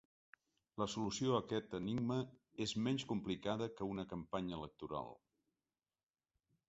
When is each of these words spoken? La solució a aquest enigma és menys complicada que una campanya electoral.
La 0.83 0.87
solució 0.93 1.33
a 1.35 1.41
aquest 1.43 1.75
enigma 1.79 2.17
és 2.67 2.73
menys 2.87 3.05
complicada 3.13 3.69
que 3.77 3.91
una 3.93 4.07
campanya 4.15 4.59
electoral. 4.63 5.15